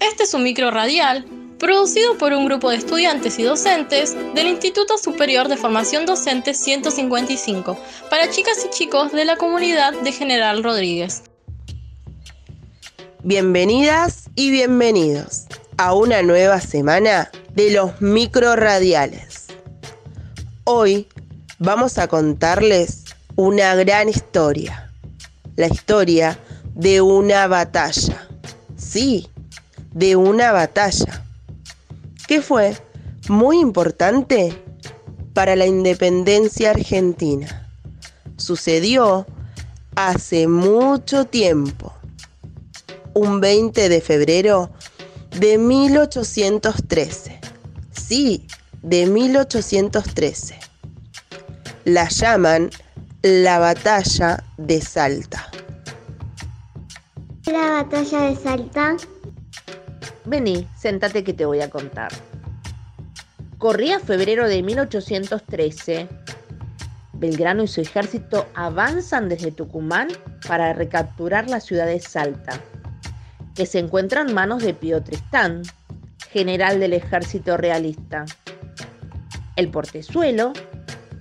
Este 0.00 0.24
es 0.24 0.34
un 0.34 0.42
micro 0.42 0.70
radial 0.70 1.24
producido 1.58 2.18
por 2.18 2.34
un 2.34 2.44
grupo 2.44 2.68
de 2.68 2.76
estudiantes 2.76 3.38
y 3.38 3.44
docentes 3.44 4.14
del 4.34 4.46
Instituto 4.46 4.98
Superior 4.98 5.48
de 5.48 5.56
Formación 5.56 6.04
Docente 6.04 6.52
155 6.52 7.78
para 8.10 8.28
chicas 8.28 8.58
y 8.66 8.70
chicos 8.70 9.12
de 9.12 9.24
la 9.24 9.36
comunidad 9.36 9.94
de 10.02 10.12
General 10.12 10.62
Rodríguez. 10.62 11.22
Bienvenidas 13.22 14.28
y 14.34 14.50
bienvenidos 14.50 15.46
a 15.78 15.94
una 15.94 16.22
nueva 16.22 16.60
semana 16.60 17.30
de 17.54 17.70
los 17.70 17.98
micro 18.02 18.54
radiales. 18.54 19.46
Hoy 20.64 21.08
vamos 21.58 21.96
a 21.96 22.06
contarles 22.06 23.04
una 23.34 23.74
gran 23.74 24.10
historia, 24.10 24.92
la 25.56 25.68
historia 25.68 26.38
de 26.74 27.00
una 27.00 27.46
batalla. 27.46 28.28
Sí, 28.76 29.30
de 29.96 30.14
una 30.14 30.52
batalla 30.52 31.24
que 32.28 32.42
fue 32.42 32.76
muy 33.30 33.60
importante 33.60 34.52
para 35.32 35.56
la 35.56 35.64
independencia 35.64 36.70
argentina. 36.70 37.66
Sucedió 38.36 39.26
hace 39.94 40.48
mucho 40.48 41.24
tiempo, 41.24 41.94
un 43.14 43.40
20 43.40 43.88
de 43.88 44.02
febrero 44.02 44.70
de 45.40 45.56
1813. 45.56 47.40
Sí, 47.90 48.46
de 48.82 49.06
1813. 49.06 50.60
La 51.86 52.06
llaman 52.10 52.68
la 53.22 53.58
batalla 53.58 54.44
de 54.58 54.82
Salta. 54.82 55.50
La 57.46 57.82
batalla 57.82 58.20
de 58.28 58.36
Salta 58.36 58.96
Vení, 60.26 60.66
sentate 60.76 61.22
que 61.22 61.32
te 61.32 61.46
voy 61.46 61.60
a 61.60 61.70
contar. 61.70 62.10
Corría 63.58 64.00
febrero 64.00 64.48
de 64.48 64.62
1813. 64.62 66.08
Belgrano 67.12 67.62
y 67.62 67.68
su 67.68 67.80
ejército 67.80 68.46
avanzan 68.54 69.28
desde 69.28 69.52
Tucumán 69.52 70.08
para 70.46 70.72
recapturar 70.72 71.48
la 71.48 71.60
ciudad 71.60 71.86
de 71.86 72.00
Salta, 72.00 72.60
que 73.54 73.66
se 73.66 73.78
encuentra 73.78 74.20
en 74.20 74.34
manos 74.34 74.62
de 74.62 74.74
Pío 74.74 75.02
Tristán, 75.02 75.62
general 76.30 76.80
del 76.80 76.92
ejército 76.92 77.56
realista. 77.56 78.24
El 79.54 79.70
portezuelo, 79.70 80.52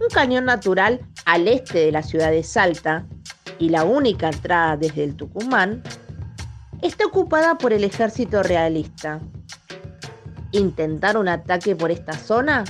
un 0.00 0.08
cañón 0.12 0.46
natural 0.46 1.00
al 1.26 1.46
este 1.48 1.80
de 1.80 1.92
la 1.92 2.02
ciudad 2.02 2.30
de 2.30 2.42
Salta 2.42 3.06
y 3.58 3.68
la 3.68 3.84
única 3.84 4.28
entrada 4.28 4.76
desde 4.76 5.04
el 5.04 5.16
Tucumán, 5.16 5.82
está 6.82 7.06
ocupada 7.06 7.58
por 7.58 7.72
el 7.72 7.84
ejército 7.84 8.42
realista. 8.42 9.20
Intentar 10.52 11.16
un 11.16 11.28
ataque 11.28 11.74
por 11.74 11.90
esta 11.90 12.12
zona 12.12 12.64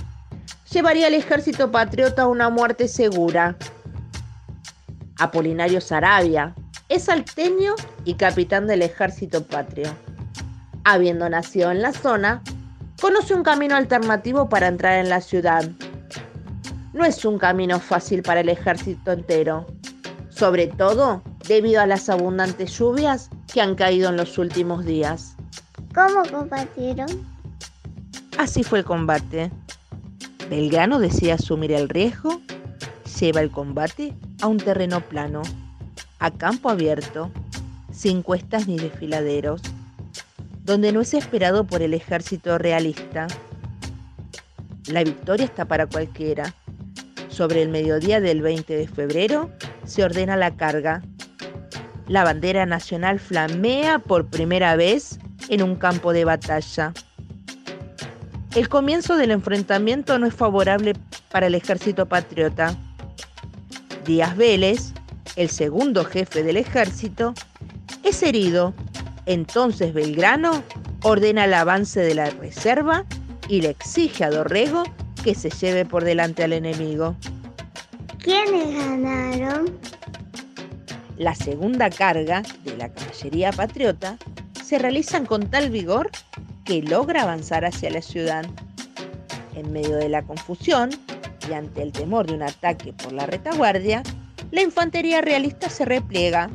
llevaría 0.70 1.06
al 1.06 1.14
ejército 1.14 1.70
patriota 1.70 2.22
a 2.22 2.26
una 2.26 2.50
muerte 2.50 2.88
segura. 2.88 3.56
Apolinario 5.18 5.80
Sarabia 5.80 6.54
es 6.88 7.04
salteño 7.04 7.74
y 8.04 8.14
capitán 8.14 8.66
del 8.66 8.82
ejército 8.82 9.44
patrio. 9.44 9.88
Habiendo 10.84 11.28
nacido 11.28 11.70
en 11.70 11.82
la 11.82 11.92
zona, 11.92 12.42
conoce 13.00 13.34
un 13.34 13.42
camino 13.42 13.76
alternativo 13.76 14.48
para 14.48 14.68
entrar 14.68 14.98
en 14.98 15.08
la 15.08 15.20
ciudad. 15.20 15.68
No 16.92 17.04
es 17.04 17.24
un 17.24 17.38
camino 17.38 17.80
fácil 17.80 18.22
para 18.22 18.40
el 18.40 18.48
ejército 18.48 19.12
entero, 19.12 19.66
sobre 20.30 20.66
todo 20.66 21.22
debido 21.46 21.80
a 21.80 21.86
las 21.86 22.08
abundantes 22.08 22.78
lluvias 22.78 23.30
que 23.56 23.62
han 23.62 23.74
caído 23.74 24.10
en 24.10 24.18
los 24.18 24.36
últimos 24.36 24.84
días. 24.84 25.34
¿Cómo 25.94 26.22
combatieron? 26.30 27.08
Así 28.36 28.62
fue 28.62 28.80
el 28.80 28.84
combate. 28.84 29.50
Belgrano 30.50 30.98
decide 30.98 31.32
asumir 31.32 31.72
el 31.72 31.88
riesgo, 31.88 32.42
lleva 33.18 33.40
el 33.40 33.50
combate 33.50 34.12
a 34.42 34.46
un 34.46 34.58
terreno 34.58 35.00
plano, 35.00 35.40
a 36.18 36.30
campo 36.32 36.68
abierto, 36.68 37.30
sin 37.90 38.20
cuestas 38.20 38.68
ni 38.68 38.76
desfiladeros, 38.76 39.62
donde 40.62 40.92
no 40.92 41.00
es 41.00 41.14
esperado 41.14 41.64
por 41.64 41.80
el 41.80 41.94
ejército 41.94 42.58
realista. 42.58 43.26
La 44.88 45.02
victoria 45.02 45.46
está 45.46 45.64
para 45.64 45.86
cualquiera. 45.86 46.54
Sobre 47.30 47.62
el 47.62 47.70
mediodía 47.70 48.20
del 48.20 48.42
20 48.42 48.76
de 48.76 48.86
febrero 48.86 49.50
se 49.86 50.04
ordena 50.04 50.36
la 50.36 50.58
carga 50.58 51.00
la 52.08 52.24
bandera 52.24 52.66
nacional 52.66 53.18
flamea 53.18 53.98
por 53.98 54.26
primera 54.26 54.76
vez 54.76 55.18
en 55.48 55.62
un 55.62 55.76
campo 55.76 56.12
de 56.12 56.24
batalla. 56.24 56.92
El 58.54 58.68
comienzo 58.68 59.16
del 59.16 59.32
enfrentamiento 59.32 60.18
no 60.18 60.26
es 60.26 60.34
favorable 60.34 60.94
para 61.30 61.48
el 61.48 61.54
ejército 61.54 62.06
patriota. 62.06 62.74
Díaz 64.06 64.36
Vélez, 64.36 64.92
el 65.36 65.50
segundo 65.50 66.04
jefe 66.04 66.42
del 66.42 66.56
ejército, 66.56 67.34
es 68.02 68.22
herido. 68.22 68.72
Entonces 69.26 69.92
Belgrano 69.92 70.62
ordena 71.02 71.44
el 71.44 71.54
avance 71.54 72.00
de 72.00 72.14
la 72.14 72.30
reserva 72.30 73.04
y 73.48 73.60
le 73.60 73.70
exige 73.70 74.24
a 74.24 74.30
Dorrego 74.30 74.84
que 75.22 75.34
se 75.34 75.50
lleve 75.50 75.84
por 75.84 76.04
delante 76.04 76.44
al 76.44 76.52
enemigo. 76.52 77.16
¿Quiénes 78.18 78.74
ganaron? 78.74 79.78
La 81.16 81.34
segunda 81.34 81.88
carga 81.88 82.42
de 82.64 82.76
la 82.76 82.90
caballería 82.92 83.50
patriota 83.50 84.18
se 84.62 84.78
realizan 84.78 85.24
con 85.24 85.48
tal 85.48 85.70
vigor 85.70 86.10
que 86.66 86.82
logra 86.82 87.22
avanzar 87.22 87.64
hacia 87.64 87.88
la 87.90 88.02
ciudad. 88.02 88.44
En 89.54 89.72
medio 89.72 89.96
de 89.96 90.10
la 90.10 90.22
confusión 90.22 90.90
y 91.48 91.54
ante 91.54 91.82
el 91.82 91.92
temor 91.92 92.26
de 92.26 92.34
un 92.34 92.42
ataque 92.42 92.92
por 92.92 93.12
la 93.12 93.24
retaguardia, 93.24 94.02
la 94.50 94.60
infantería 94.60 95.22
realista 95.22 95.70
se 95.70 95.86
repliega 95.86 96.50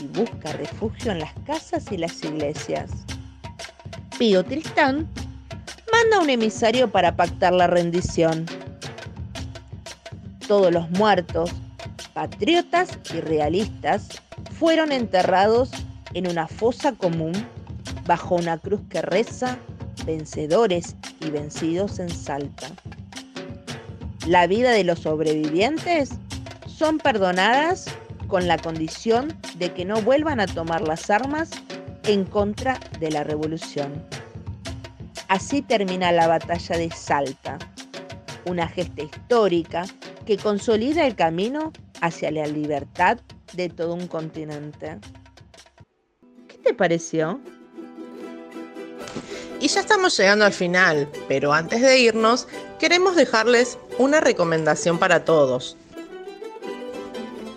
y 0.00 0.06
busca 0.06 0.52
refugio 0.52 1.10
en 1.10 1.18
las 1.18 1.32
casas 1.44 1.90
y 1.90 1.96
las 1.96 2.22
iglesias. 2.22 2.92
Pío 4.20 4.44
Tristán 4.44 5.08
manda 5.90 6.20
un 6.20 6.30
emisario 6.30 6.88
para 6.88 7.16
pactar 7.16 7.52
la 7.54 7.66
rendición. 7.66 8.46
Todos 10.46 10.72
los 10.72 10.88
muertos 10.90 11.50
patriotas 12.14 12.98
y 13.14 13.20
realistas 13.20 14.08
fueron 14.58 14.92
enterrados 14.92 15.70
en 16.14 16.28
una 16.28 16.48
fosa 16.48 16.92
común 16.92 17.32
bajo 18.06 18.34
una 18.34 18.58
cruz 18.58 18.80
que 18.88 19.02
reza 19.02 19.58
vencedores 20.04 20.96
y 21.20 21.30
vencidos 21.30 21.98
en 21.98 22.10
Salta. 22.10 22.68
La 24.26 24.46
vida 24.46 24.70
de 24.70 24.84
los 24.84 25.00
sobrevivientes 25.00 26.10
son 26.66 26.98
perdonadas 26.98 27.86
con 28.28 28.46
la 28.46 28.58
condición 28.58 29.36
de 29.56 29.72
que 29.72 29.84
no 29.84 30.00
vuelvan 30.02 30.40
a 30.40 30.46
tomar 30.46 30.82
las 30.82 31.10
armas 31.10 31.50
en 32.04 32.24
contra 32.24 32.78
de 32.98 33.10
la 33.10 33.24
revolución. 33.24 34.04
Así 35.28 35.62
termina 35.62 36.12
la 36.12 36.26
batalla 36.26 36.76
de 36.76 36.90
Salta, 36.90 37.58
una 38.46 38.66
gesta 38.66 39.02
histórica 39.02 39.84
que 40.26 40.36
consolida 40.36 41.06
el 41.06 41.14
camino 41.14 41.72
hacia 42.00 42.30
la 42.30 42.46
libertad 42.46 43.18
de 43.52 43.68
todo 43.68 43.94
un 43.94 44.06
continente. 44.06 44.98
¿Qué 46.48 46.58
te 46.58 46.74
pareció? 46.74 47.40
Y 49.60 49.68
ya 49.68 49.80
estamos 49.80 50.16
llegando 50.16 50.46
al 50.46 50.52
final, 50.52 51.08
pero 51.28 51.52
antes 51.52 51.82
de 51.82 51.98
irnos, 51.98 52.48
queremos 52.78 53.14
dejarles 53.14 53.78
una 53.98 54.20
recomendación 54.20 54.98
para 54.98 55.24
todos. 55.24 55.76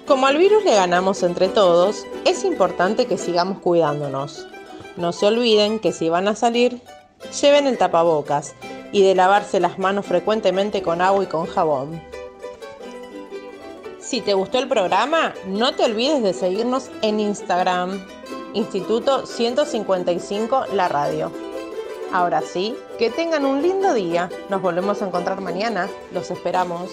Como 0.06 0.28
al 0.28 0.38
virus 0.38 0.66
le 0.66 0.76
ganamos 0.76 1.24
entre 1.24 1.48
todos, 1.48 2.06
es 2.26 2.44
importante 2.44 3.06
que 3.06 3.18
sigamos 3.18 3.60
cuidándonos. 3.60 4.46
No 4.98 5.14
se 5.14 5.28
olviden 5.28 5.80
que 5.80 5.94
si 5.94 6.10
van 6.10 6.28
a 6.28 6.36
salir, 6.36 6.82
lleven 7.42 7.68
el 7.68 7.78
tapabocas 7.78 8.54
y 8.92 9.02
de 9.02 9.16
lavarse 9.16 9.62
las 9.62 9.80
manos 9.80 10.06
frecuentemente 10.06 10.82
con 10.82 11.02
agua 11.02 11.24
y 11.24 11.28
con 11.28 11.46
jabón. 11.46 12.13
Si 14.14 14.22
te 14.22 14.36
gustó 14.36 14.60
el 14.60 14.68
programa, 14.68 15.34
no 15.48 15.74
te 15.74 15.86
olvides 15.86 16.22
de 16.22 16.34
seguirnos 16.34 16.92
en 17.02 17.20
Instagram, 17.20 18.00
Instituto 18.54 19.26
155 19.26 20.68
La 20.74 20.88
Radio. 20.88 21.32
Ahora 22.12 22.44
sí, 22.44 22.78
que 23.00 23.10
tengan 23.10 23.44
un 23.44 23.64
lindo 23.64 23.92
día. 23.96 24.30
Nos 24.50 24.62
volvemos 24.62 25.02
a 25.02 25.08
encontrar 25.08 25.42
mañana. 25.42 25.90
Los 26.14 26.30
esperamos. 26.30 26.92